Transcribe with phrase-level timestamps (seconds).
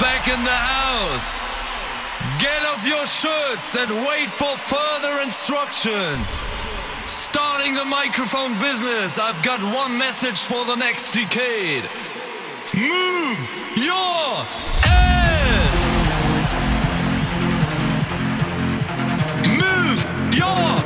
[0.00, 1.52] back in the house.
[2.40, 6.48] Get off your shirts and wait for further instructions.
[7.04, 11.84] Starting the microphone business, I've got one message for the next decade.
[12.72, 13.38] Move
[13.76, 14.46] your
[14.88, 15.82] ass!
[19.44, 20.00] Move
[20.34, 20.79] your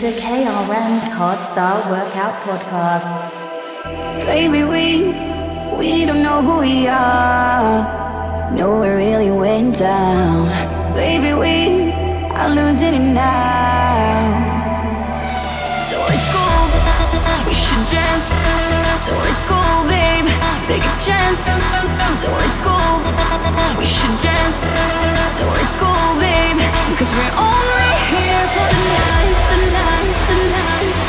[0.00, 3.04] Hardstyle Workout Podcast.
[4.24, 5.12] Baby, we
[5.76, 7.84] we don't know who we are.
[8.54, 10.48] No, it really went down.
[10.94, 11.92] Baby, we
[12.32, 14.24] are losing it now.
[15.90, 18.59] So it's cool, we should dance.
[19.00, 20.28] So it's cool, babe,
[20.68, 21.40] take a chance.
[22.20, 23.00] So it's cool,
[23.78, 24.56] we should dance.
[25.36, 26.60] So it's cool, babe,
[26.92, 29.40] because we're only here for the night,
[30.36, 30.99] the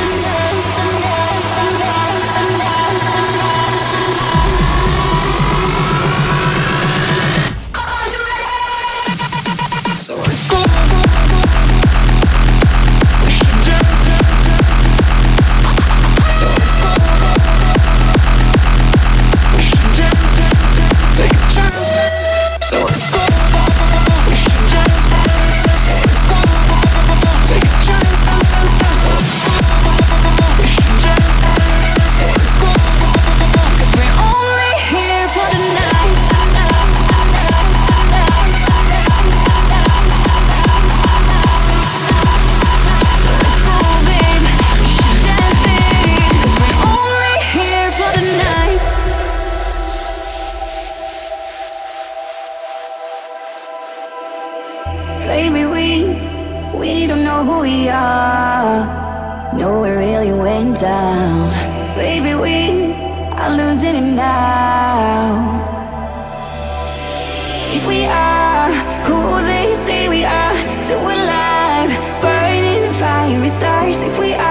[73.52, 74.02] stars.
[74.02, 74.51] If we are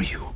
[0.00, 0.29] are you?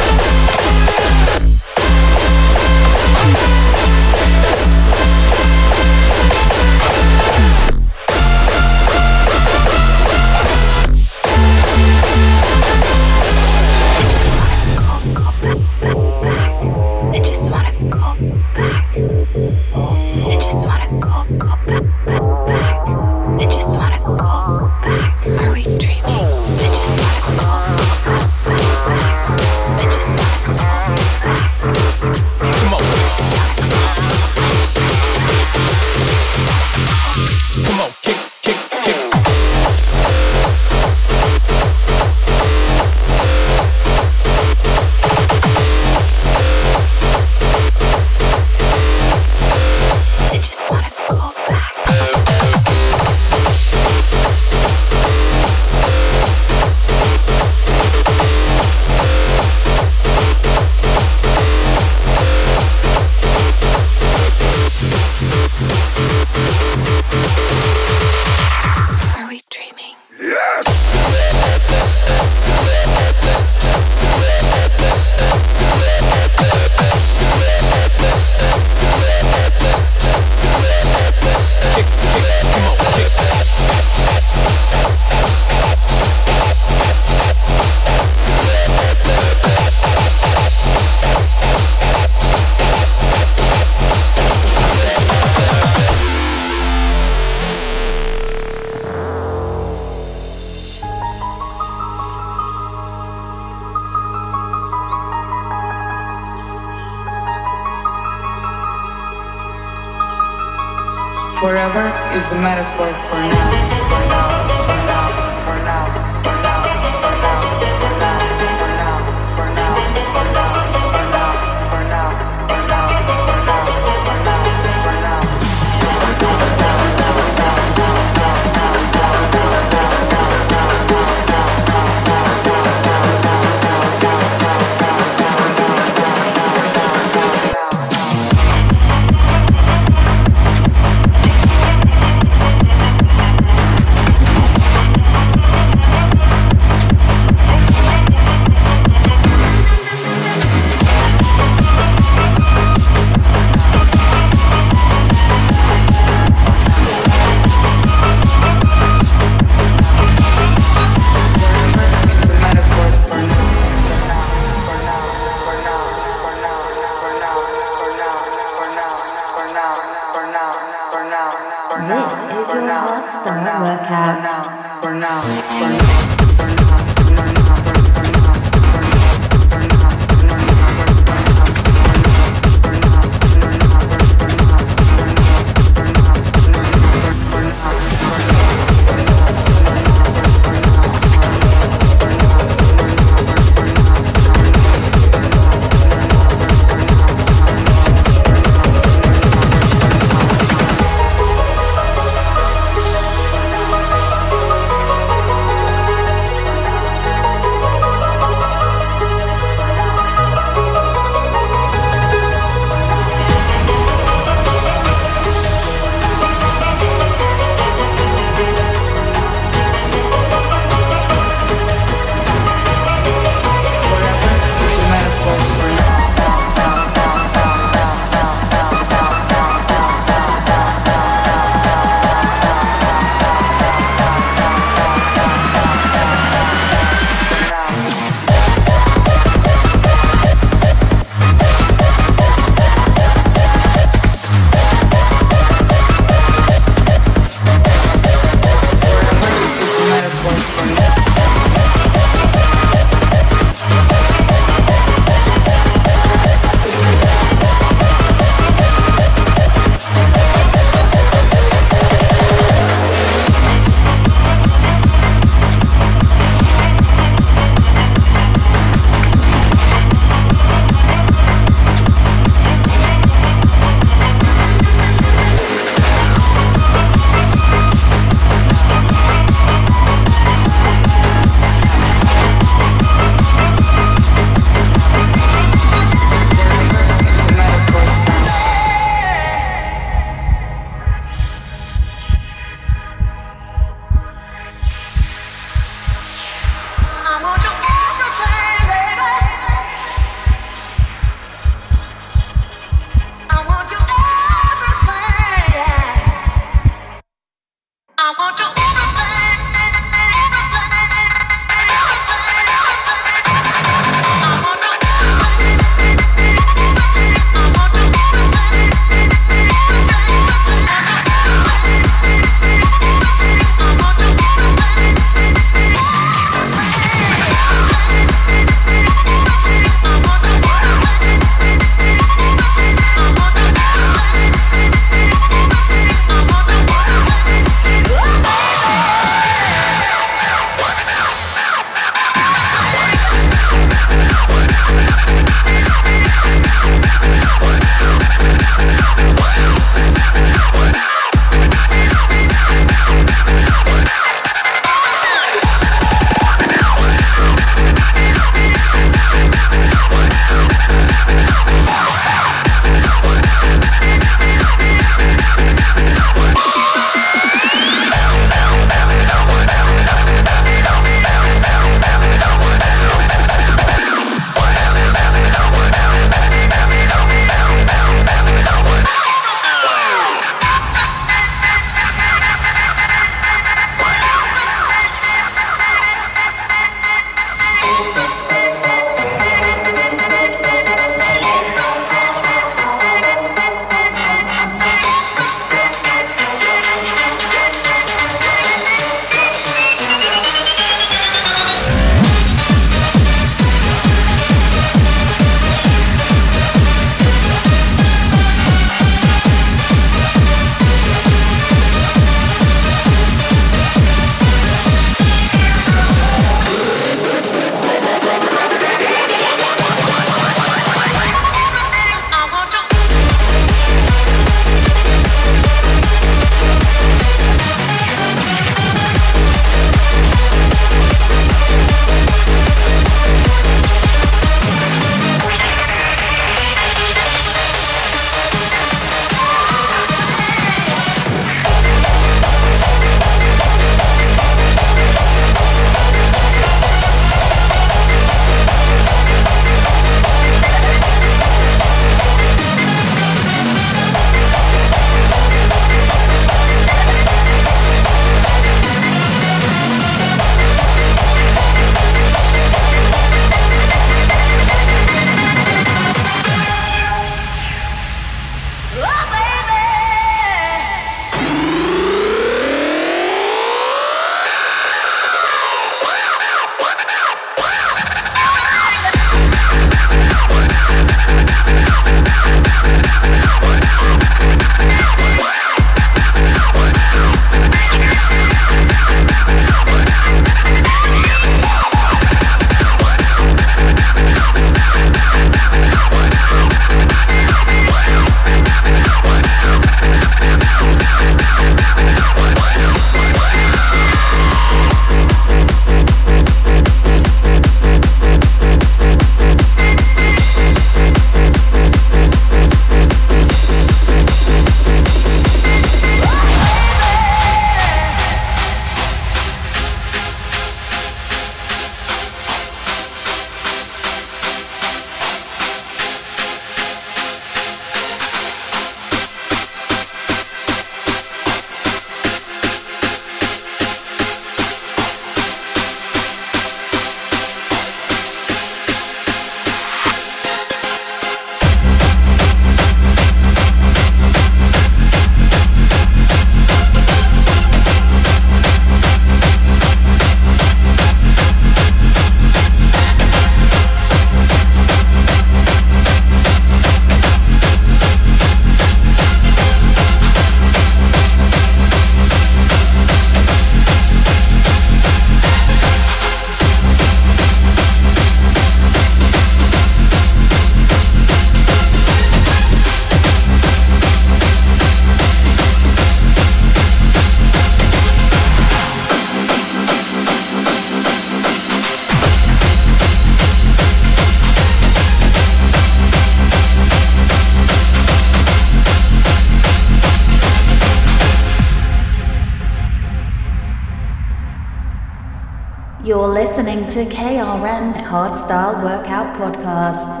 [596.61, 600.00] Listening to KRM's Hardstyle Workout Podcast.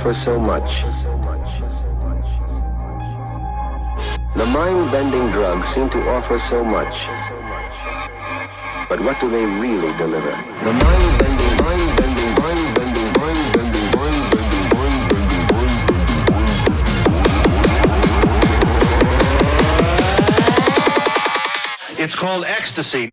[0.00, 0.82] Offer so much.
[4.36, 7.06] The mind-bending drugs seem to offer so much.
[8.88, 10.30] But what do they really deliver?
[10.30, 15.98] The mind-bending, mind-bending, mind-bending, mind-bending, mind-bending, mind-bending, mind-bending.
[21.98, 23.10] It's called ecstasy.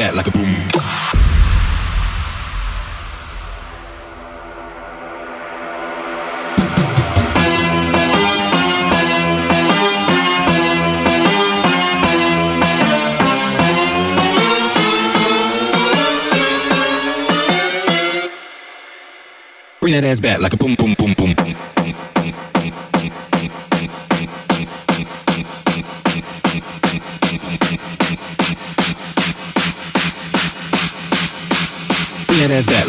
[0.00, 0.44] Back like a boom.
[19.80, 21.34] Bring that ass back like a boom, boom, boom, boom,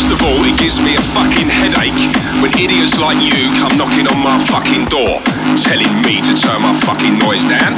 [0.00, 2.00] first of all, it gives me a fucking headache
[2.40, 5.20] when idiots like you come knocking on my fucking door,
[5.60, 7.76] telling me to turn my fucking noise down.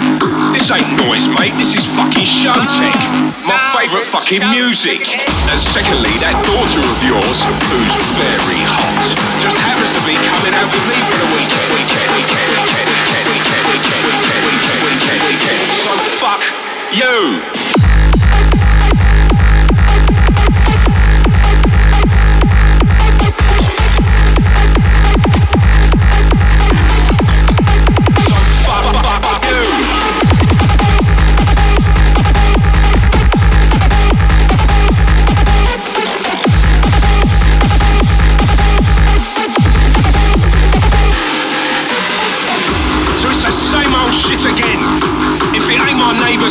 [0.55, 1.51] This ain't noise, mate.
[1.59, 2.95] This is fucking show tech.
[3.43, 5.03] My favourite fucking music.
[5.51, 9.03] And secondly, that daughter of yours, who's very hot,
[9.43, 11.67] just happens to be coming out with me for the weekend.
[11.75, 15.63] Weekend, weekend, weekend, weekend, weekend, weekend, weekend, weekend, weekend, weekend.
[15.75, 15.91] So
[16.23, 16.43] fuck
[16.95, 17.62] you.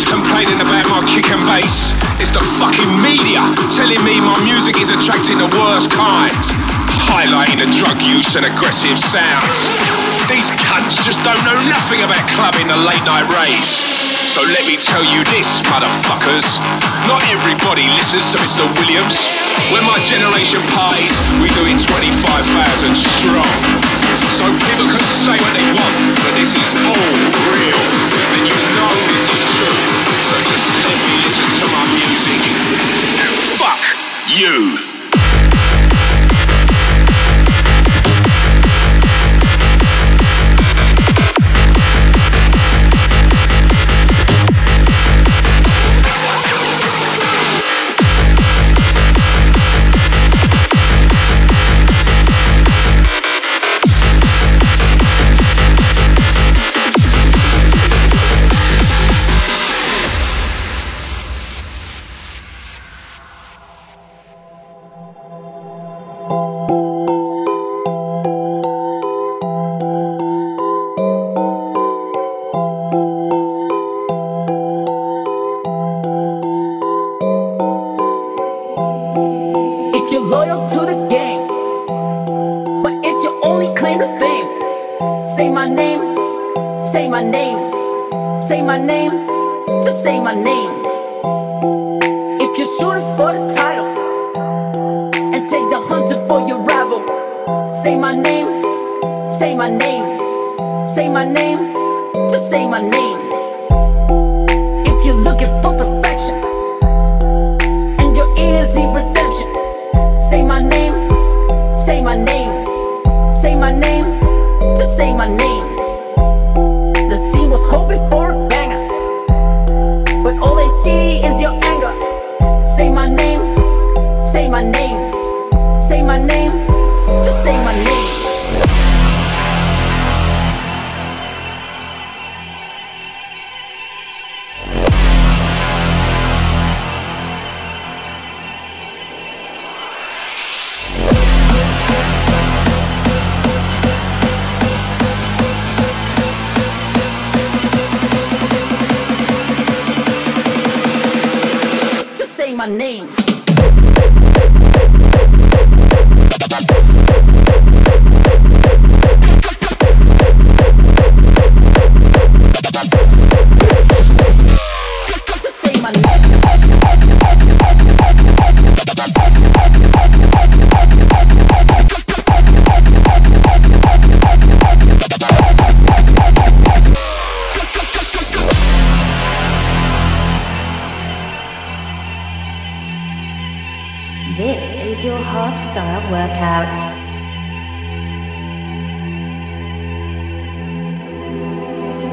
[0.08, 1.92] Complaining about my kick and bass,
[2.22, 6.32] it's the fucking media telling me my music is attracting the worst kind.
[7.12, 9.58] highlighting the drug use and aggressive sounds.
[10.32, 13.84] These cunts just don't know nothing about clubbing the late night raves.
[14.32, 16.48] So let me tell you this, motherfuckers.
[17.04, 18.64] Not everybody listens to Mr.
[18.80, 19.28] Williams.
[19.76, 23.91] When my generation parties, we do it 25,000 strong.
[24.36, 27.10] So people can say what they want, but this is all
[27.54, 27.82] real.
[28.34, 29.80] And you know this is true.
[30.26, 32.42] So just let me listen to my music.
[33.22, 33.82] And fuck
[34.28, 34.91] you.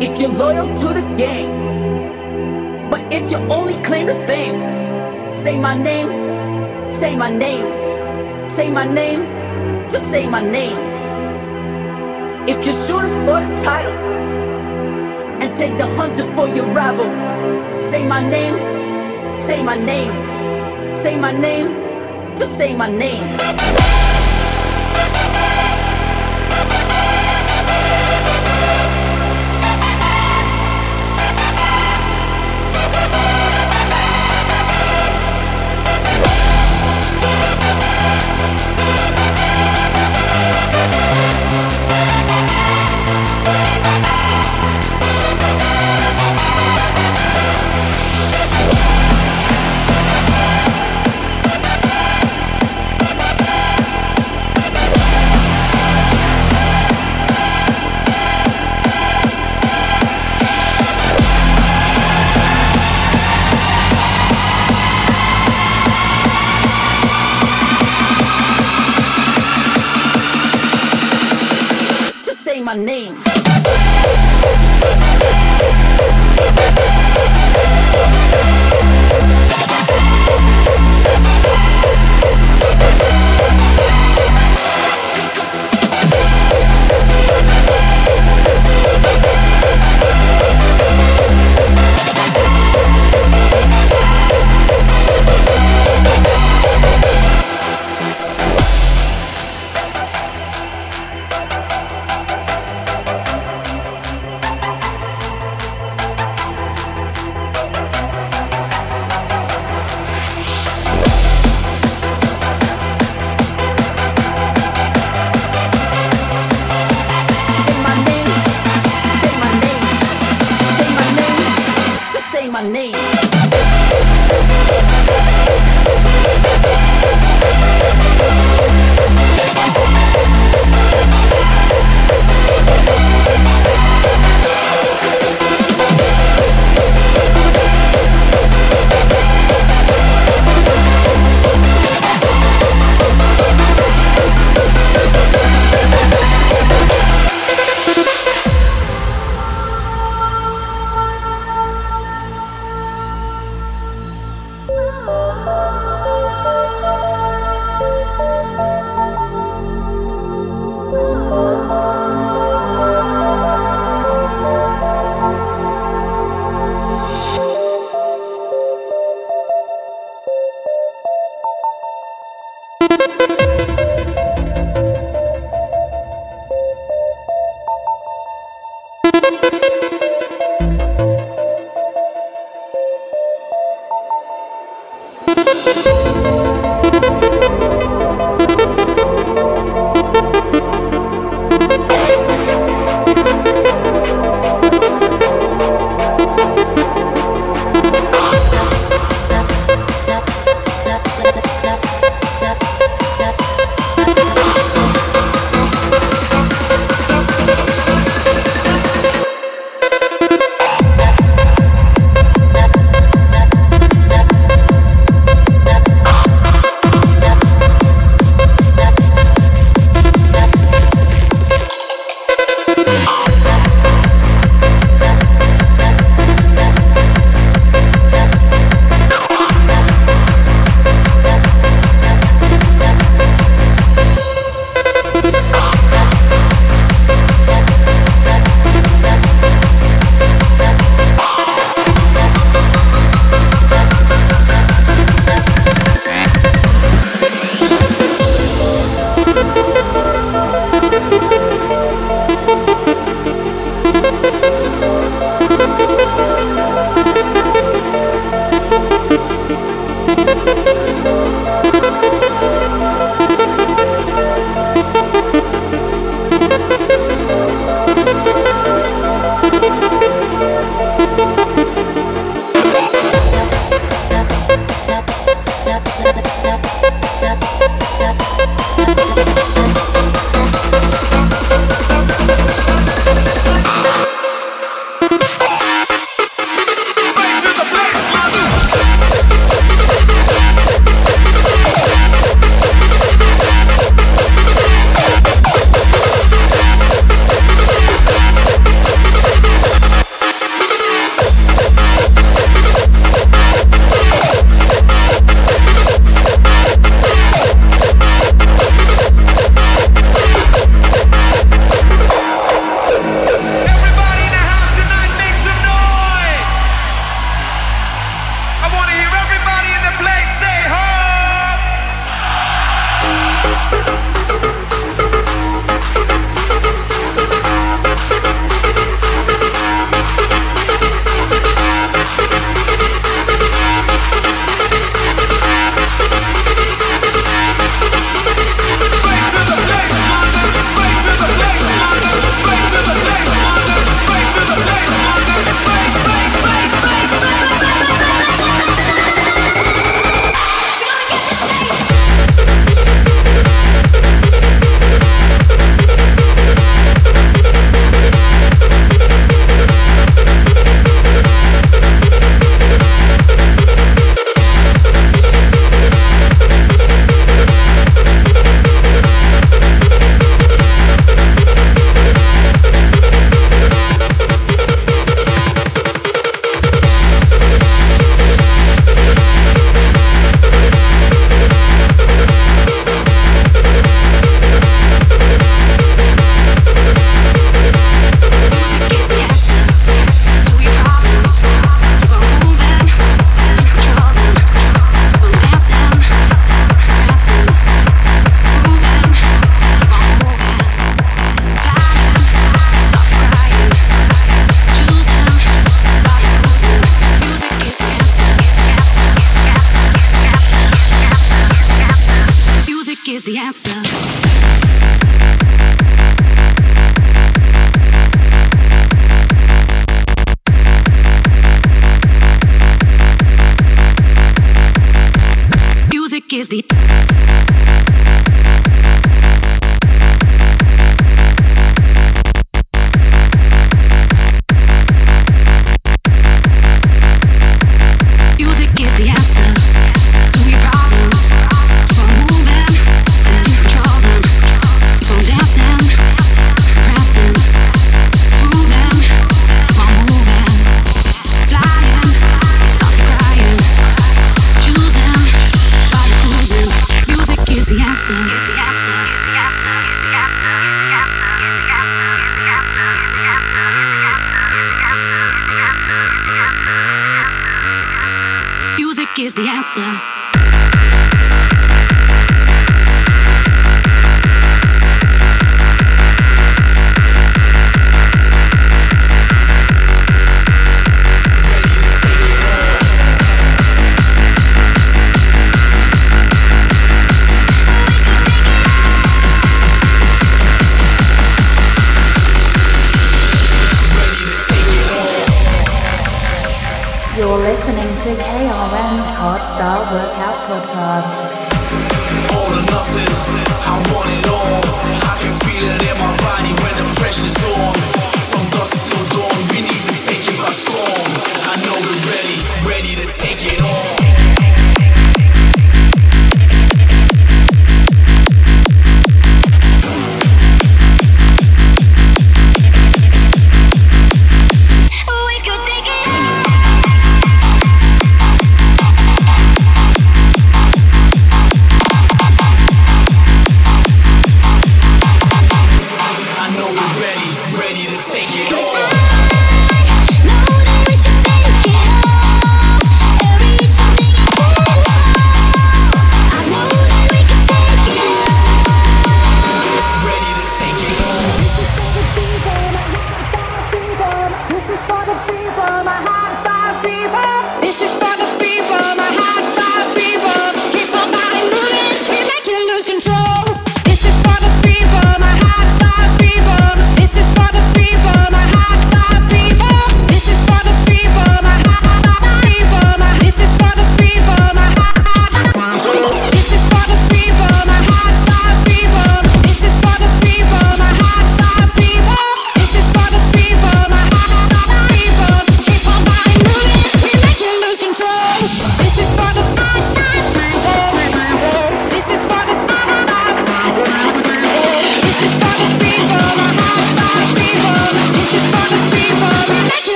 [0.00, 1.50] if you're loyal to the game.
[2.90, 5.30] But it's your only claim to fame.
[5.30, 6.08] Say my name,
[6.88, 9.22] say my name, say my name,
[9.90, 10.78] just say my name.
[12.48, 13.92] If you're shooting for the title
[15.42, 17.10] and take the hunter for your rival,
[17.76, 18.56] say my name,
[19.36, 21.68] say my name, say my name,
[22.38, 24.07] just say my name.
[72.68, 73.27] my name.